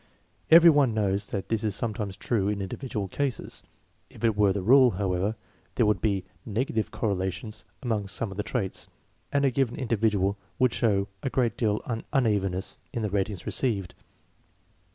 Every 0.49 0.71
one 0.71 0.95
knows 0.95 1.27
that 1.29 1.49
this 1.49 1.63
is 1.63 1.75
sometimes 1.75 2.17
true 2.17 2.47
in 2.47 2.59
individual 2.59 3.07
cases. 3.07 3.61
If 4.09 4.23
it 4.23 4.35
were 4.35 4.51
the 4.51 4.63
rule, 4.63 4.89
however, 4.97 5.35
there 5.75 5.85
would 5.85 6.01
be 6.01 6.23
negative 6.43 6.89
correlations 6.89 7.65
among 7.83 8.07
some 8.07 8.31
of 8.31 8.37
the 8.37 8.41
traits, 8.41 8.87
and 9.31 9.45
a 9.45 9.51
given 9.51 9.75
individual 9.75 10.39
would 10.57 10.73
show 10.73 11.07
a 11.21 11.29
great 11.29 11.55
deal 11.55 11.81
of 11.85 12.03
unevenness 12.13 12.79
in 12.91 13.03
the 13.03 13.11
ratings 13.11 13.45
received. 13.45 13.93